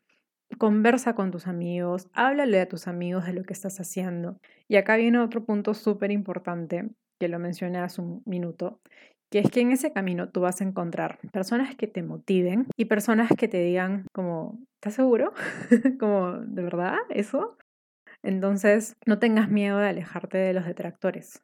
conversa 0.58 1.16
con 1.16 1.32
tus 1.32 1.48
amigos, 1.48 2.08
háblale 2.14 2.62
a 2.62 2.68
tus 2.68 2.88
amigos 2.88 3.26
de 3.26 3.34
lo 3.34 3.44
que 3.44 3.54
estás 3.54 3.80
haciendo. 3.80 4.40
Y 4.68 4.78
acá 4.78 4.96
viene 4.96 5.20
otro 5.20 5.44
punto 5.44 5.74
súper 5.74 6.12
importante, 6.12 6.90
que 7.20 7.28
lo 7.28 7.40
mencioné 7.40 7.80
hace 7.80 8.02
un 8.02 8.22
minuto, 8.26 8.80
que 9.32 9.40
es 9.40 9.50
que 9.50 9.62
en 9.62 9.72
ese 9.72 9.92
camino 9.92 10.30
tú 10.30 10.42
vas 10.42 10.62
a 10.62 10.64
encontrar 10.64 11.20
personas 11.32 11.76
que 11.76 11.88
te 11.88 12.04
motiven 12.04 12.68
y 12.78 12.86
personas 12.86 13.30
que 13.38 13.48
te 13.48 13.60
digan 13.60 14.06
como, 14.14 14.60
¿estás 14.76 14.94
seguro? 14.94 15.34
como, 16.00 16.34
¿de 16.34 16.62
verdad 16.62 16.96
eso? 17.10 17.58
Entonces, 18.26 18.98
no 19.06 19.20
tengas 19.20 19.50
miedo 19.50 19.78
de 19.78 19.90
alejarte 19.90 20.38
de 20.38 20.54
los 20.54 20.66
detractores. 20.66 21.42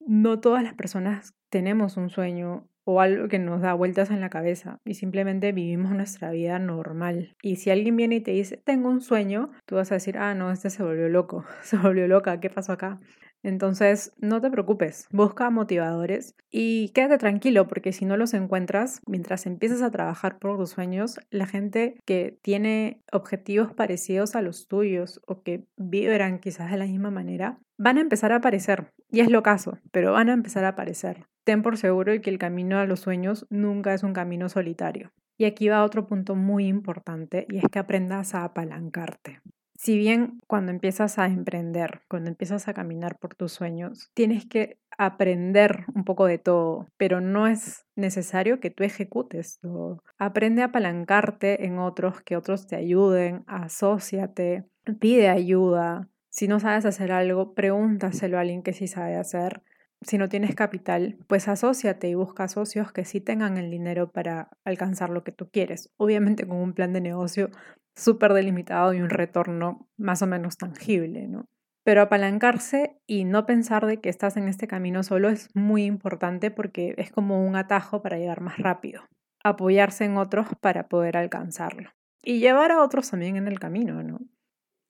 No 0.00 0.40
todas 0.40 0.64
las 0.64 0.74
personas 0.74 1.34
tenemos 1.50 1.96
un 1.98 2.08
sueño 2.08 2.66
o 2.84 3.00
algo 3.00 3.28
que 3.28 3.38
nos 3.38 3.60
da 3.60 3.74
vueltas 3.74 4.10
en 4.10 4.20
la 4.20 4.30
cabeza 4.30 4.80
y 4.84 4.94
simplemente 4.94 5.52
vivimos 5.52 5.92
nuestra 5.92 6.30
vida 6.30 6.58
normal. 6.58 7.36
Y 7.42 7.56
si 7.56 7.70
alguien 7.70 7.96
viene 7.96 8.16
y 8.16 8.20
te 8.20 8.30
dice, 8.30 8.56
tengo 8.64 8.88
un 8.88 9.02
sueño, 9.02 9.50
tú 9.66 9.76
vas 9.76 9.92
a 9.92 9.96
decir, 9.96 10.16
ah, 10.16 10.34
no, 10.34 10.50
este 10.50 10.70
se 10.70 10.82
volvió 10.82 11.08
loco, 11.08 11.44
se 11.62 11.76
volvió 11.76 12.08
loca, 12.08 12.40
¿qué 12.40 12.48
pasó 12.48 12.72
acá? 12.72 12.98
Entonces, 13.42 14.12
no 14.18 14.40
te 14.40 14.50
preocupes, 14.50 15.06
busca 15.10 15.50
motivadores 15.50 16.34
y 16.50 16.90
quédate 16.90 17.18
tranquilo 17.18 17.68
porque 17.68 17.92
si 17.92 18.04
no 18.04 18.16
los 18.16 18.34
encuentras, 18.34 19.00
mientras 19.06 19.46
empiezas 19.46 19.82
a 19.82 19.90
trabajar 19.90 20.38
por 20.38 20.58
tus 20.58 20.70
sueños, 20.70 21.18
la 21.30 21.46
gente 21.46 21.96
que 22.04 22.38
tiene 22.42 23.02
objetivos 23.12 23.72
parecidos 23.72 24.36
a 24.36 24.42
los 24.42 24.68
tuyos 24.68 25.20
o 25.26 25.42
que 25.42 25.64
vibran 25.76 26.38
quizás 26.38 26.70
de 26.70 26.76
la 26.76 26.86
misma 26.86 27.10
manera, 27.10 27.58
van 27.78 27.96
a 27.96 28.02
empezar 28.02 28.32
a 28.32 28.36
aparecer. 28.36 28.92
Y 29.10 29.20
es 29.20 29.30
lo 29.30 29.42
caso, 29.42 29.78
pero 29.90 30.12
van 30.12 30.28
a 30.28 30.34
empezar 30.34 30.64
a 30.64 30.68
aparecer. 30.68 31.24
Ten 31.44 31.62
por 31.62 31.78
seguro 31.78 32.12
que 32.20 32.30
el 32.30 32.38
camino 32.38 32.78
a 32.78 32.86
los 32.86 33.00
sueños 33.00 33.46
nunca 33.48 33.94
es 33.94 34.02
un 34.02 34.12
camino 34.12 34.48
solitario. 34.48 35.12
Y 35.38 35.46
aquí 35.46 35.68
va 35.68 35.84
otro 35.84 36.06
punto 36.06 36.34
muy 36.34 36.66
importante 36.66 37.46
y 37.48 37.56
es 37.56 37.64
que 37.72 37.78
aprendas 37.78 38.34
a 38.34 38.44
apalancarte. 38.44 39.40
Si 39.82 39.96
bien 39.96 40.42
cuando 40.46 40.72
empiezas 40.72 41.18
a 41.18 41.24
emprender, 41.24 42.02
cuando 42.06 42.28
empiezas 42.28 42.68
a 42.68 42.74
caminar 42.74 43.18
por 43.18 43.34
tus 43.34 43.52
sueños, 43.52 44.10
tienes 44.12 44.44
que 44.44 44.78
aprender 44.98 45.86
un 45.94 46.04
poco 46.04 46.26
de 46.26 46.36
todo, 46.36 46.86
pero 46.98 47.22
no 47.22 47.46
es 47.46 47.86
necesario 47.96 48.60
que 48.60 48.68
tú 48.68 48.84
ejecutes 48.84 49.58
todo. 49.62 50.04
Aprende 50.18 50.60
a 50.60 50.66
apalancarte 50.66 51.64
en 51.64 51.78
otros, 51.78 52.20
que 52.20 52.36
otros 52.36 52.66
te 52.66 52.76
ayuden, 52.76 53.42
asóciate, 53.46 54.66
pide 54.98 55.30
ayuda. 55.30 56.10
Si 56.28 56.46
no 56.46 56.60
sabes 56.60 56.84
hacer 56.84 57.10
algo, 57.10 57.54
pregúntaselo 57.54 58.36
a 58.36 58.42
alguien 58.42 58.62
que 58.62 58.74
sí 58.74 58.86
sabe 58.86 59.16
hacer. 59.16 59.62
Si 60.02 60.18
no 60.18 60.28
tienes 60.28 60.54
capital, 60.54 61.18
pues 61.26 61.48
asóciate 61.48 62.08
y 62.08 62.14
busca 62.14 62.48
socios 62.48 62.92
que 62.92 63.06
sí 63.06 63.20
tengan 63.20 63.56
el 63.56 63.70
dinero 63.70 64.10
para 64.10 64.48
alcanzar 64.64 65.08
lo 65.10 65.24
que 65.24 65.32
tú 65.32 65.48
quieres. 65.50 65.90
Obviamente 65.96 66.46
con 66.46 66.58
un 66.58 66.72
plan 66.74 66.92
de 66.92 67.00
negocio 67.02 67.50
súper 67.96 68.32
delimitado 68.34 68.94
y 68.94 69.00
un 69.00 69.10
retorno 69.10 69.88
más 69.96 70.22
o 70.22 70.26
menos 70.26 70.56
tangible, 70.56 71.28
¿no? 71.28 71.46
Pero 71.84 72.02
apalancarse 72.02 72.98
y 73.06 73.24
no 73.24 73.46
pensar 73.46 73.86
de 73.86 74.00
que 74.00 74.08
estás 74.08 74.36
en 74.36 74.48
este 74.48 74.68
camino 74.68 75.02
solo 75.02 75.28
es 75.28 75.48
muy 75.54 75.84
importante 75.84 76.50
porque 76.50 76.94
es 76.98 77.10
como 77.10 77.44
un 77.44 77.56
atajo 77.56 78.02
para 78.02 78.18
llegar 78.18 78.40
más 78.42 78.58
rápido. 78.58 79.02
Apoyarse 79.42 80.04
en 80.04 80.18
otros 80.18 80.48
para 80.60 80.88
poder 80.88 81.16
alcanzarlo. 81.16 81.90
Y 82.22 82.40
llevar 82.40 82.70
a 82.70 82.82
otros 82.82 83.10
también 83.10 83.36
en 83.36 83.48
el 83.48 83.58
camino, 83.58 84.02
¿no? 84.02 84.20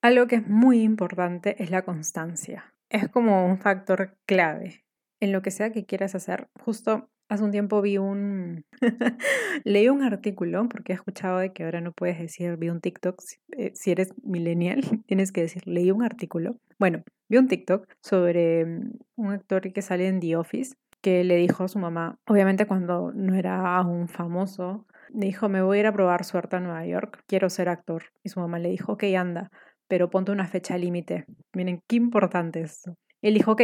Algo 0.01 0.27
que 0.27 0.35
es 0.37 0.47
muy 0.47 0.81
importante 0.81 1.61
es 1.63 1.71
la 1.71 1.83
constancia. 1.83 2.73
Es 2.89 3.07
como 3.07 3.45
un 3.45 3.57
factor 3.57 4.17
clave 4.25 4.83
en 5.21 5.31
lo 5.31 5.41
que 5.41 5.51
sea 5.51 5.71
que 5.71 5.85
quieras 5.85 6.15
hacer. 6.15 6.49
Justo 6.59 7.09
Hace 7.31 7.45
un 7.45 7.51
tiempo 7.51 7.81
vi 7.81 7.97
un, 7.97 8.65
leí 9.63 9.87
un 9.87 10.03
artículo, 10.03 10.67
porque 10.67 10.91
he 10.91 10.95
escuchado 10.95 11.37
de 11.37 11.53
que 11.53 11.63
ahora 11.63 11.79
no 11.79 11.93
puedes 11.93 12.19
decir, 12.19 12.57
vi 12.57 12.67
un 12.67 12.81
TikTok, 12.81 13.21
eh, 13.57 13.71
si 13.73 13.91
eres 13.91 14.11
millennial, 14.21 14.81
tienes 15.07 15.31
que 15.31 15.39
decir, 15.39 15.65
leí 15.65 15.91
un 15.91 16.03
artículo. 16.03 16.57
Bueno, 16.77 17.03
vi 17.29 17.37
un 17.37 17.47
TikTok 17.47 17.87
sobre 18.03 18.65
mm, 18.65 18.91
un 19.15 19.31
actor 19.31 19.71
que 19.71 19.81
sale 19.81 20.09
en 20.09 20.19
The 20.19 20.35
Office, 20.35 20.75
que 21.01 21.23
le 21.23 21.37
dijo 21.37 21.63
a 21.63 21.69
su 21.69 21.79
mamá, 21.79 22.17
obviamente 22.27 22.67
cuando 22.67 23.13
no 23.13 23.33
era 23.33 23.77
aún 23.77 24.09
famoso, 24.09 24.85
le 25.13 25.27
dijo, 25.27 25.47
me 25.47 25.61
voy 25.61 25.77
a 25.77 25.79
ir 25.79 25.87
a 25.87 25.93
probar 25.93 26.25
suerte 26.25 26.57
a 26.57 26.59
Nueva 26.59 26.85
York, 26.85 27.23
quiero 27.27 27.49
ser 27.49 27.69
actor. 27.69 28.03
Y 28.25 28.29
su 28.29 28.41
mamá 28.41 28.59
le 28.59 28.71
dijo, 28.71 28.91
ok, 28.91 29.03
anda, 29.17 29.49
pero 29.87 30.09
ponte 30.09 30.33
una 30.33 30.47
fecha 30.47 30.77
límite. 30.77 31.23
Miren, 31.55 31.79
qué 31.87 31.95
importante 31.95 32.59
esto. 32.59 32.93
Él 33.21 33.35
dijo, 33.35 33.53
ok, 33.53 33.61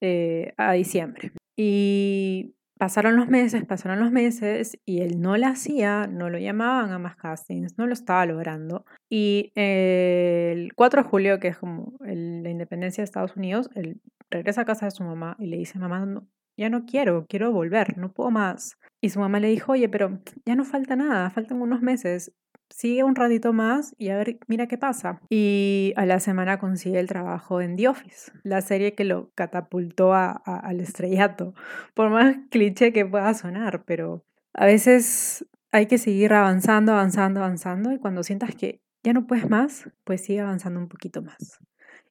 eh, 0.00 0.52
a 0.56 0.72
diciembre. 0.74 1.32
Y 1.56 2.54
Pasaron 2.82 3.14
los 3.14 3.28
meses, 3.28 3.64
pasaron 3.64 4.00
los 4.00 4.10
meses 4.10 4.76
y 4.84 5.02
él 5.02 5.20
no 5.20 5.36
la 5.36 5.50
hacía, 5.50 6.08
no 6.08 6.30
lo 6.30 6.38
llamaban 6.38 6.90
a 6.90 6.98
más 6.98 7.14
castings, 7.14 7.78
no 7.78 7.86
lo 7.86 7.92
estaba 7.92 8.26
logrando. 8.26 8.84
Y 9.08 9.52
el 9.54 10.74
4 10.74 11.04
de 11.04 11.08
julio, 11.08 11.38
que 11.38 11.46
es 11.46 11.58
como 11.58 11.96
la 12.00 12.50
independencia 12.50 13.02
de 13.02 13.04
Estados 13.04 13.36
Unidos, 13.36 13.70
él 13.76 14.00
regresa 14.30 14.62
a 14.62 14.64
casa 14.64 14.86
de 14.86 14.90
su 14.90 15.04
mamá 15.04 15.36
y 15.38 15.46
le 15.46 15.58
dice, 15.58 15.78
mamá, 15.78 16.24
ya 16.56 16.70
no 16.70 16.84
quiero, 16.84 17.24
quiero 17.28 17.52
volver, 17.52 17.96
no 17.98 18.12
puedo 18.12 18.32
más. 18.32 18.76
Y 19.00 19.10
su 19.10 19.20
mamá 19.20 19.38
le 19.38 19.46
dijo, 19.46 19.70
oye, 19.70 19.88
pero 19.88 20.18
ya 20.44 20.56
no 20.56 20.64
falta 20.64 20.96
nada, 20.96 21.30
faltan 21.30 21.62
unos 21.62 21.82
meses 21.82 22.32
sigue 22.74 23.04
un 23.04 23.14
ratito 23.14 23.52
más 23.52 23.94
y 23.98 24.08
a 24.08 24.16
ver, 24.16 24.38
mira 24.48 24.66
qué 24.66 24.78
pasa. 24.78 25.20
Y 25.28 25.92
a 25.96 26.06
la 26.06 26.20
semana 26.20 26.58
consigue 26.58 26.98
el 26.98 27.06
trabajo 27.06 27.60
en 27.60 27.76
The 27.76 27.88
Office, 27.88 28.32
la 28.42 28.60
serie 28.60 28.94
que 28.94 29.04
lo 29.04 29.30
catapultó 29.34 30.14
al 30.14 30.80
estrellato. 30.80 31.54
Por 31.94 32.10
más 32.10 32.36
cliché 32.50 32.92
que 32.92 33.06
pueda 33.06 33.32
sonar, 33.34 33.84
pero 33.84 34.24
a 34.54 34.66
veces 34.66 35.46
hay 35.70 35.86
que 35.86 35.98
seguir 35.98 36.32
avanzando, 36.34 36.92
avanzando, 36.92 37.40
avanzando 37.40 37.92
y 37.92 37.98
cuando 37.98 38.22
sientas 38.22 38.54
que 38.54 38.80
ya 39.02 39.12
no 39.12 39.26
puedes 39.26 39.48
más, 39.48 39.90
pues 40.04 40.24
sigue 40.24 40.40
avanzando 40.40 40.78
un 40.78 40.88
poquito 40.88 41.22
más. 41.22 41.58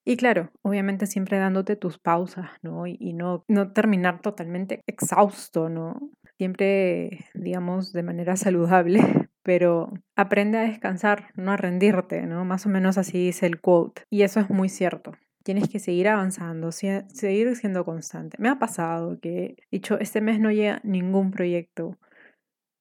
Y 0.04 0.18
claro, 0.18 0.52
obviamente 0.64 1.06
siempre 1.06 1.38
dándote 1.38 1.76
tus 1.76 2.00
pausas, 2.00 2.50
¿no? 2.64 2.88
Y, 2.88 3.14
no, 3.14 3.46
no 3.48 3.72
terminar 3.72 4.22
totalmente 4.22 4.82
exhausto, 4.88 5.70
¿no? 5.70 6.10
Siempre, 6.42 7.28
digamos, 7.36 7.94
de 7.94 8.02
manera 8.02 8.36
saludable, 8.36 9.30
pero 9.44 9.94
aprende 10.16 10.58
a 10.58 10.62
descansar, 10.62 11.28
no 11.36 11.52
a 11.52 11.58
rendirte, 11.58 12.24
¿no? 12.24 12.46
Más 12.46 12.66
o 12.66 12.70
menos 12.70 12.98
así 12.98 13.24
dice 13.24 13.46
el 13.46 13.62
quote. 13.62 14.02
Y 14.10 14.24
eso 14.24 14.40
es 14.40 14.50
muy 14.50 14.68
cierto. 14.68 15.12
Tienes 15.44 15.70
que 15.70 15.78
seguir 15.78 16.08
avanzando, 16.08 16.72
seguir 16.72 17.56
siendo 17.56 17.86
constante. 17.86 18.38
Me 18.40 18.50
ha 18.50 18.58
pasado 18.58 19.20
que, 19.20 19.56
dicho, 19.70 20.00
este 20.00 20.20
mes 20.20 20.40
no 20.40 20.50
llega 20.50 20.82
ningún 20.84 21.30
proyecto 21.30 22.00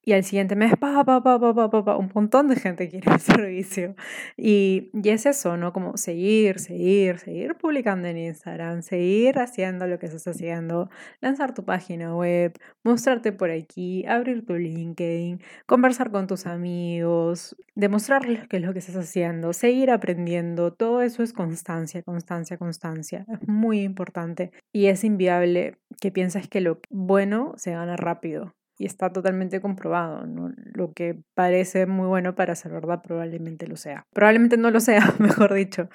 y 0.02 0.12
al 0.12 0.25
siguiente 0.25 0.57
mes, 0.57 0.73
pa, 0.78 1.04
pa, 1.04 1.23
pa, 1.23 1.38
pa, 1.38 1.71
pa, 1.71 1.85
pa, 1.85 1.97
un 1.97 2.11
montón 2.14 2.49
de 2.49 2.57
gente 2.57 2.88
quiere 2.88 3.12
el 3.12 3.21
servicio. 3.21 3.95
Y, 4.37 4.90
y 4.95 5.09
es 5.11 5.26
eso, 5.26 5.57
¿no? 5.57 5.73
Como 5.73 5.97
seguir, 5.99 6.59
seguir, 6.59 7.19
seguir 7.19 7.54
publicando 7.57 8.09
en 8.09 8.16
Instagram, 8.16 8.83
seguir 8.83 9.38
haciendo 9.38 9.87
lo 9.87 9.99
que 9.99 10.07
estás 10.07 10.26
haciendo, 10.26 10.88
lanzar 11.21 11.52
tu 11.52 11.64
página 11.64 12.14
web, 12.16 12.59
mostrarte 12.83 13.33
por 13.33 13.50
aquí, 13.50 14.07
abrir 14.07 14.47
tu 14.47 14.54
LinkedIn, 14.54 15.40
conversar 15.66 16.11
con 16.11 16.26
tus 16.26 16.47
amigos, 16.47 17.57
demostrarles 17.75 18.49
qué 18.49 18.57
es 18.57 18.62
lo 18.62 18.73
que 18.73 18.78
estás 18.78 18.97
haciendo, 18.97 19.52
seguir 19.52 19.90
aprendiendo. 19.90 20.73
Todo 20.73 21.02
eso 21.02 21.23
es 21.23 21.35
constancia, 21.35 22.02
constancia, 22.02 22.57
constancia. 22.57 23.26
Es 23.28 23.47
muy 23.47 23.83
importante 23.83 24.50
y 24.73 24.87
es 24.87 25.04
inviable 25.04 25.76
que 26.00 26.11
pienses 26.11 26.49
que 26.49 26.62
lo 26.62 26.80
bueno 26.88 27.52
se 27.57 27.73
gana 27.73 27.97
rápido 27.97 28.54
y 28.80 28.87
está 28.87 29.12
totalmente 29.12 29.60
comprobado. 29.60 30.26
Lo 30.72 30.94
que 30.94 31.22
parece 31.34 31.84
muy 31.84 32.06
bueno 32.06 32.34
para 32.34 32.54
ser 32.54 32.72
verdad 32.72 33.02
probablemente 33.02 33.66
lo 33.66 33.76
sea. 33.76 34.06
Probablemente 34.14 34.56
no 34.56 34.70
lo 34.70 34.80
sea, 34.80 35.14
mejor 35.18 35.52
dicho. 35.52 35.90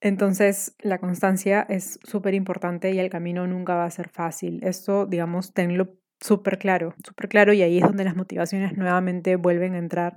Entonces, 0.00 0.74
la 0.80 0.98
constancia 0.98 1.66
es 1.68 1.98
súper 2.04 2.32
importante 2.32 2.90
y 2.90 2.98
el 2.98 3.10
camino 3.10 3.46
nunca 3.46 3.74
va 3.74 3.84
a 3.84 3.90
ser 3.90 4.08
fácil. 4.08 4.60
Esto, 4.64 5.04
digamos, 5.04 5.52
tenlo 5.52 5.98
súper 6.20 6.58
claro, 6.58 6.94
súper 7.04 7.28
claro 7.28 7.52
y 7.52 7.60
ahí 7.60 7.78
es 7.78 7.84
donde 7.84 8.04
las 8.04 8.16
motivaciones 8.16 8.76
nuevamente 8.78 9.36
vuelven 9.36 9.74
a 9.74 9.78
entrar 9.78 10.16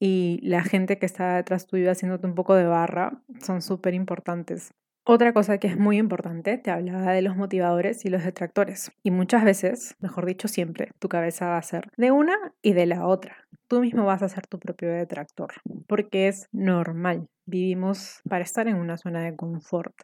y 0.00 0.40
la 0.42 0.64
gente 0.64 0.98
que 0.98 1.06
está 1.06 1.36
detrás 1.36 1.68
tuyo 1.68 1.92
haciéndote 1.92 2.26
un 2.26 2.34
poco 2.34 2.56
de 2.56 2.64
barra 2.66 3.22
son 3.40 3.62
súper 3.62 3.94
importantes. 3.94 4.74
Otra 5.06 5.34
cosa 5.34 5.58
que 5.58 5.66
es 5.66 5.76
muy 5.78 5.98
importante, 5.98 6.56
te 6.56 6.70
hablaba 6.70 7.12
de 7.12 7.20
los 7.20 7.36
motivadores 7.36 8.06
y 8.06 8.08
los 8.08 8.24
detractores. 8.24 8.90
Y 9.02 9.10
muchas 9.10 9.44
veces, 9.44 9.96
mejor 10.00 10.24
dicho 10.24 10.48
siempre, 10.48 10.92
tu 10.98 11.08
cabeza 11.10 11.46
va 11.46 11.58
a 11.58 11.62
ser 11.62 11.90
de 11.98 12.10
una 12.10 12.34
y 12.62 12.72
de 12.72 12.86
la 12.86 13.06
otra. 13.06 13.43
Tú 13.68 13.80
mismo 13.80 14.04
vas 14.04 14.22
a 14.22 14.28
ser 14.28 14.46
tu 14.46 14.58
propio 14.58 14.92
detractor, 14.92 15.52
porque 15.86 16.28
es 16.28 16.48
normal. 16.52 17.28
Vivimos 17.46 18.22
para 18.28 18.42
estar 18.42 18.68
en 18.68 18.76
una 18.76 18.96
zona 18.96 19.22
de 19.22 19.36
confort 19.36 19.94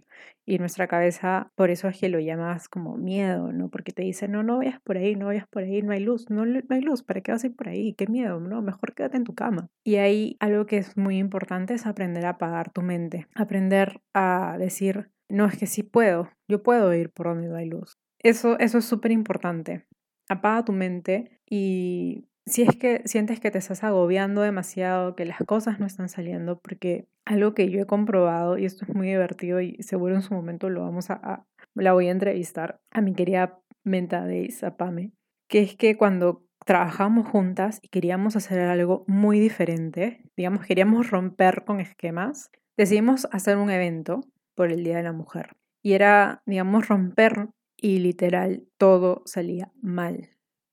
y 0.44 0.58
nuestra 0.58 0.88
cabeza, 0.88 1.50
por 1.54 1.70
eso 1.70 1.88
es 1.88 1.98
que 1.98 2.08
lo 2.08 2.18
llamas 2.18 2.68
como 2.68 2.96
miedo, 2.96 3.52
¿no? 3.52 3.70
Porque 3.70 3.92
te 3.92 4.02
dice, 4.02 4.28
no, 4.28 4.42
no 4.42 4.58
vayas 4.58 4.80
por 4.80 4.98
ahí, 4.98 5.14
no 5.14 5.26
vayas 5.26 5.46
por 5.48 5.62
ahí, 5.62 5.80
no 5.80 5.92
hay 5.92 6.00
luz, 6.00 6.28
no, 6.28 6.44
no 6.44 6.62
hay 6.68 6.80
luz, 6.82 7.02
¿para 7.02 7.20
qué 7.22 7.32
vas 7.32 7.44
a 7.44 7.46
ir 7.46 7.56
por 7.56 7.68
ahí? 7.68 7.94
Qué 7.94 8.06
miedo, 8.06 8.40
¿no? 8.40 8.60
Mejor 8.60 8.94
quédate 8.94 9.16
en 9.16 9.24
tu 9.24 9.34
cama. 9.34 9.68
Y 9.84 9.96
ahí 9.96 10.36
algo 10.40 10.66
que 10.66 10.76
es 10.76 10.96
muy 10.96 11.18
importante 11.18 11.74
es 11.74 11.86
aprender 11.86 12.26
a 12.26 12.30
apagar 12.30 12.72
tu 12.72 12.82
mente, 12.82 13.26
aprender 13.34 14.02
a 14.12 14.56
decir, 14.58 15.10
no 15.30 15.46
es 15.46 15.56
que 15.56 15.66
sí 15.66 15.82
puedo, 15.82 16.28
yo 16.48 16.62
puedo 16.62 16.92
ir 16.92 17.10
por 17.10 17.28
donde 17.28 17.48
no 17.48 17.56
hay 17.56 17.66
luz. 17.66 17.96
Eso, 18.18 18.58
eso 18.58 18.78
es 18.78 18.84
súper 18.84 19.12
importante. 19.12 19.86
Apaga 20.28 20.64
tu 20.64 20.72
mente 20.72 21.40
y 21.48 22.28
si 22.46 22.62
es 22.62 22.76
que 22.76 23.02
sientes 23.04 23.40
que 23.40 23.50
te 23.50 23.58
estás 23.58 23.84
agobiando 23.84 24.42
demasiado, 24.42 25.14
que 25.14 25.24
las 25.24 25.38
cosas 25.46 25.78
no 25.78 25.86
están 25.86 26.08
saliendo, 26.08 26.58
porque 26.58 27.06
algo 27.24 27.54
que 27.54 27.70
yo 27.70 27.80
he 27.80 27.86
comprobado, 27.86 28.58
y 28.58 28.64
esto 28.64 28.84
es 28.88 28.94
muy 28.94 29.08
divertido 29.08 29.60
y 29.60 29.76
seguro 29.82 30.14
en 30.14 30.22
su 30.22 30.34
momento 30.34 30.68
lo 30.68 30.82
vamos 30.82 31.10
a, 31.10 31.46
la 31.74 31.92
voy 31.92 32.08
a 32.08 32.12
entrevistar 32.12 32.80
a 32.90 33.00
mi 33.00 33.14
querida 33.14 33.60
Menta 33.84 34.24
de 34.24 34.52
Pame, 34.76 35.12
que 35.48 35.60
es 35.60 35.76
que 35.76 35.96
cuando 35.96 36.44
trabajamos 36.66 37.28
juntas 37.28 37.78
y 37.82 37.88
queríamos 37.88 38.36
hacer 38.36 38.60
algo 38.60 39.04
muy 39.06 39.40
diferente, 39.40 40.22
digamos, 40.36 40.66
queríamos 40.66 41.10
romper 41.10 41.64
con 41.64 41.80
esquemas, 41.80 42.50
decidimos 42.76 43.28
hacer 43.32 43.56
un 43.56 43.70
evento 43.70 44.20
por 44.54 44.70
el 44.70 44.84
Día 44.84 44.98
de 44.98 45.02
la 45.04 45.12
Mujer. 45.12 45.56
Y 45.82 45.94
era, 45.94 46.42
digamos, 46.44 46.88
romper 46.88 47.48
y 47.76 47.98
literal 47.98 48.64
todo 48.76 49.22
salía 49.24 49.72
mal 49.80 50.30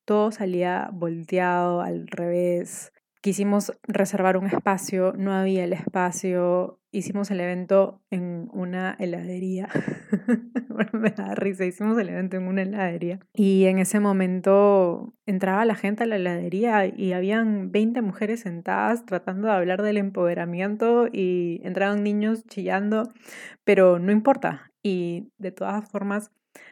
todo 0.08 0.32
salía 0.32 0.90
volteado 0.94 1.82
al 1.82 2.08
revés. 2.08 2.94
Quisimos 3.22 3.74
reservar 3.84 4.38
un 4.38 4.48
espacio, 4.48 5.14
no 5.18 5.34
había 5.34 5.66
el 5.66 5.74
espacio. 5.74 6.80
Hicimos 6.92 7.30
el 7.30 7.42
evento 7.42 8.02
en 8.10 8.48
una 8.54 8.96
heladería. 9.00 9.68
me 10.94 11.10
da 11.10 11.36
risa, 11.36 11.66
hicimos 11.66 11.98
el 11.98 12.08
evento 12.08 12.38
en 12.38 12.48
una 12.48 12.62
heladería. 12.62 13.20
Y 13.34 13.66
en 13.66 13.80
ese 13.80 14.00
momento 14.00 15.14
entraba 15.26 15.66
la 15.66 15.76
gente 15.76 16.04
a 16.04 16.08
la 16.08 16.16
heladería 16.16 16.86
y 16.86 17.12
habían 17.12 17.74
20 17.74 18.02
mujeres 18.02 18.40
sentadas 18.40 19.06
tratando 19.06 19.50
de 19.50 19.56
hablar 19.56 19.82
del 19.82 19.98
empoderamiento 19.98 21.08
y 21.12 21.60
entraban 21.66 22.04
niños 22.04 22.46
chillando, 22.46 23.12
pero 23.66 24.00
no 24.00 24.14
importa. 24.14 24.72
Y 24.82 25.34
de 25.38 25.52
todas 25.52 25.90
formas 25.92 26.32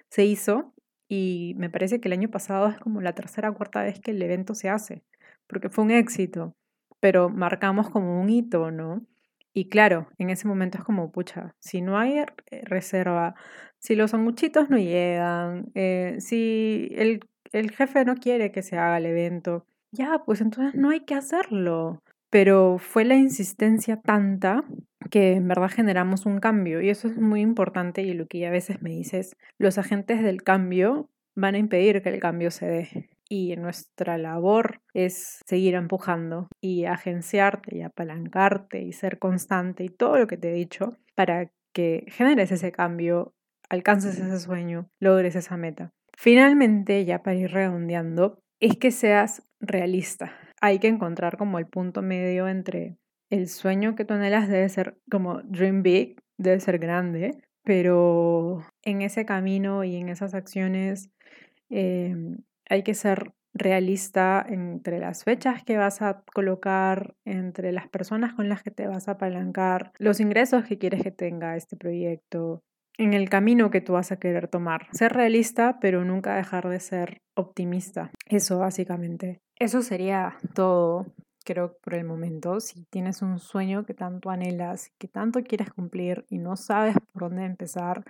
se 0.09 0.23
hizo 0.23 0.74
y 1.07 1.53
me 1.57 1.69
parece 1.69 1.99
que 1.99 2.07
el 2.07 2.13
año 2.13 2.29
pasado 2.29 2.67
es 2.67 2.79
como 2.79 3.01
la 3.01 3.13
tercera 3.13 3.49
o 3.49 3.55
cuarta 3.55 3.83
vez 3.83 3.99
que 3.99 4.11
el 4.11 4.21
evento 4.21 4.55
se 4.55 4.69
hace, 4.69 5.03
porque 5.47 5.69
fue 5.69 5.83
un 5.83 5.91
éxito, 5.91 6.55
pero 6.99 7.29
marcamos 7.29 7.89
como 7.89 8.19
un 8.21 8.29
hito, 8.29 8.71
¿no? 8.71 9.05
Y 9.53 9.69
claro, 9.69 10.09
en 10.17 10.29
ese 10.29 10.47
momento 10.47 10.77
es 10.77 10.83
como, 10.83 11.11
pucha, 11.11 11.55
si 11.59 11.81
no 11.81 11.97
hay 11.97 12.19
eh, 12.19 12.25
reserva, 12.63 13.35
si 13.79 13.95
los 13.95 14.11
sanguchitos 14.11 14.69
no 14.69 14.77
llegan, 14.77 15.71
eh, 15.75 16.17
si 16.19 16.89
el, 16.93 17.21
el 17.53 17.71
jefe 17.71 18.03
no 18.05 18.15
quiere 18.15 18.51
que 18.51 18.63
se 18.63 18.77
haga 18.77 18.97
el 18.97 19.05
evento, 19.05 19.65
ya, 19.91 20.23
pues 20.25 20.41
entonces 20.41 20.75
no 20.75 20.89
hay 20.89 21.01
que 21.05 21.15
hacerlo. 21.15 22.01
Pero 22.35 22.79
fue 22.79 23.05
la 23.05 23.15
insistencia 23.15 24.01
tanta 24.01 24.65
que 25.09 25.35
en 25.35 25.47
verdad 25.47 25.69
generamos 25.69 26.25
un 26.25 26.41
cambio 26.41 26.81
y 26.81 26.89
eso 26.89 27.07
es 27.07 27.15
muy 27.15 27.39
importante 27.39 28.01
y 28.01 28.13
lo 28.13 28.27
que 28.27 28.45
a 28.45 28.51
veces 28.51 28.81
me 28.81 28.89
dices, 28.89 29.37
los 29.57 29.77
agentes 29.77 30.21
del 30.21 30.43
cambio 30.43 31.09
van 31.33 31.55
a 31.55 31.59
impedir 31.59 32.01
que 32.01 32.09
el 32.09 32.19
cambio 32.19 32.51
se 32.51 32.65
dé 32.65 33.09
y 33.29 33.55
nuestra 33.55 34.17
labor 34.17 34.81
es 34.93 35.39
seguir 35.47 35.75
empujando 35.75 36.49
y 36.59 36.83
agenciarte 36.83 37.77
y 37.77 37.83
apalancarte 37.83 38.81
y 38.81 38.91
ser 38.91 39.17
constante 39.17 39.85
y 39.85 39.87
todo 39.87 40.17
lo 40.17 40.27
que 40.27 40.35
te 40.35 40.49
he 40.49 40.55
dicho 40.55 40.97
para 41.15 41.53
que 41.73 42.03
generes 42.09 42.51
ese 42.51 42.73
cambio, 42.73 43.33
alcances 43.69 44.19
ese 44.19 44.41
sueño, 44.41 44.89
logres 44.99 45.37
esa 45.37 45.55
meta. 45.55 45.93
Finalmente, 46.17 47.05
ya 47.05 47.23
para 47.23 47.37
ir 47.37 47.51
redondeando, 47.51 48.39
es 48.59 48.75
que 48.75 48.91
seas 48.91 49.47
realista. 49.61 50.33
Hay 50.61 50.79
que 50.79 50.87
encontrar 50.87 51.37
como 51.37 51.59
el 51.59 51.67
punto 51.67 52.01
medio 52.01 52.47
entre 52.47 52.97
el 53.29 53.47
sueño 53.47 53.95
que 53.95 54.05
tú 54.05 54.13
anhelas 54.13 54.47
debe 54.47 54.69
ser 54.69 54.97
como 55.09 55.41
dream 55.43 55.83
big, 55.83 56.21
debe 56.37 56.59
ser 56.59 56.79
grande, 56.79 57.37
pero 57.63 58.63
en 58.83 59.01
ese 59.01 59.25
camino 59.25 59.83
y 59.83 59.95
en 59.95 60.09
esas 60.09 60.33
acciones 60.33 61.09
em, 61.69 62.37
hay 62.69 62.83
que 62.83 62.93
ser 62.93 63.33
realista 63.53 64.45
entre 64.47 64.99
las 64.99 65.23
fechas 65.23 65.63
que 65.63 65.77
vas 65.77 66.01
a 66.01 66.23
colocar, 66.33 67.15
entre 67.23 67.71
las 67.71 67.87
personas 67.87 68.33
con 68.33 68.49
las 68.49 68.61
que 68.63 68.71
te 68.71 68.85
vas 68.85 69.07
a 69.07 69.11
apalancar, 69.11 69.93
los 69.97 70.19
ingresos 70.19 70.65
que 70.65 70.77
quieres 70.77 71.01
que 71.01 71.11
tenga 71.11 71.55
este 71.55 71.77
proyecto, 71.77 72.61
en 72.97 73.13
el 73.13 73.29
camino 73.29 73.71
que 73.71 73.81
tú 73.81 73.93
vas 73.93 74.11
a 74.11 74.19
querer 74.19 74.47
tomar. 74.47 74.87
Ser 74.91 75.13
realista, 75.13 75.79
pero 75.79 76.05
nunca 76.05 76.35
dejar 76.35 76.69
de 76.69 76.79
ser 76.79 77.21
optimista. 77.35 78.11
Eso 78.27 78.59
básicamente. 78.59 79.41
Eso 79.57 79.81
sería 79.81 80.37
todo 80.53 81.05
creo 81.45 81.77
por 81.77 81.93
el 81.93 82.03
momento, 82.03 82.59
si 82.59 82.83
tienes 82.85 83.21
un 83.21 83.39
sueño 83.39 83.85
que 83.85 83.93
tanto 83.93 84.29
anhelas, 84.29 84.91
que 84.97 85.07
tanto 85.07 85.41
quieres 85.43 85.71
cumplir 85.71 86.25
y 86.27 86.39
no 86.39 86.57
sabes 86.57 86.95
por 87.13 87.29
dónde 87.29 87.45
empezar 87.45 88.03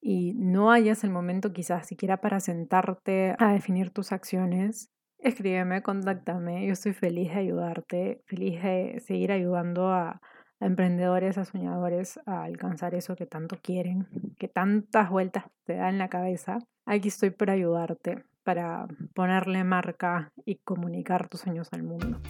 y 0.00 0.34
no 0.34 0.72
hayas 0.72 1.04
el 1.04 1.10
momento 1.10 1.52
quizás 1.52 1.86
siquiera 1.86 2.16
para 2.16 2.40
sentarte 2.40 3.36
a 3.38 3.52
definir 3.52 3.90
tus 3.90 4.10
acciones, 4.10 4.90
escríbeme, 5.18 5.82
contáctame, 5.82 6.66
yo 6.66 6.72
estoy 6.72 6.94
feliz 6.94 7.32
de 7.32 7.40
ayudarte, 7.40 8.22
feliz 8.26 8.60
de 8.62 9.00
seguir 9.06 9.30
ayudando 9.30 9.88
a, 9.88 10.20
a 10.58 10.66
emprendedores, 10.66 11.38
a 11.38 11.44
soñadores 11.44 12.18
a 12.26 12.42
alcanzar 12.42 12.94
eso 12.94 13.14
que 13.14 13.26
tanto 13.26 13.58
quieren, 13.62 14.08
que 14.38 14.48
tantas 14.48 15.10
vueltas 15.10 15.44
te 15.64 15.76
da 15.76 15.88
en 15.90 15.98
la 15.98 16.08
cabeza. 16.08 16.58
Aquí 16.86 17.08
estoy 17.08 17.30
para 17.30 17.52
ayudarte, 17.52 18.24
para 18.42 18.86
ponerle 19.14 19.64
marca 19.64 20.32
y 20.44 20.56
comunicar 20.56 21.28
tus 21.28 21.40
sueños 21.40 21.68
al 21.72 21.82
mundo. 21.82 22.20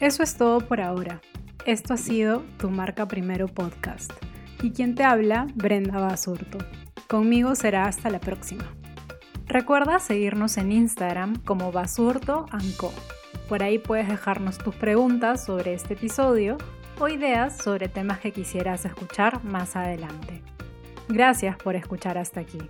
Eso 0.00 0.22
es 0.22 0.36
todo 0.36 0.60
por 0.60 0.80
ahora. 0.80 1.20
Esto 1.66 1.94
ha 1.94 1.98
sido 1.98 2.42
Tu 2.58 2.70
Marca 2.70 3.06
Primero 3.06 3.48
Podcast. 3.48 4.12
Y 4.62 4.72
quien 4.72 4.94
te 4.94 5.04
habla, 5.04 5.46
Brenda 5.54 6.00
Basurto. 6.00 6.58
Conmigo 7.06 7.54
será 7.54 7.84
hasta 7.84 8.08
la 8.08 8.18
próxima. 8.18 8.64
Recuerda 9.46 9.98
seguirnos 9.98 10.56
en 10.56 10.72
Instagram 10.72 11.36
como 11.44 11.72
Basurto 11.72 12.46
Co. 12.78 12.92
Por 13.48 13.62
ahí 13.62 13.78
puedes 13.78 14.08
dejarnos 14.08 14.58
tus 14.58 14.74
preguntas 14.76 15.44
sobre 15.44 15.74
este 15.74 15.94
episodio 15.94 16.56
o 17.00 17.08
ideas 17.08 17.56
sobre 17.56 17.88
temas 17.88 18.20
que 18.20 18.32
quisieras 18.32 18.84
escuchar 18.84 19.42
más 19.44 19.74
adelante. 19.74 20.42
Gracias 21.08 21.56
por 21.56 21.74
escuchar 21.74 22.16
hasta 22.16 22.40
aquí. 22.40 22.60